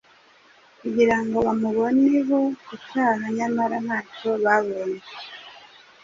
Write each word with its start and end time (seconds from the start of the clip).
kugira 0.79 1.15
ngo 1.23 1.37
bamuboneho 1.45 2.39
icyaha 2.75 3.23
nyamara 3.37 3.77
ntacyo 3.85 4.31
babonye. 4.43 5.01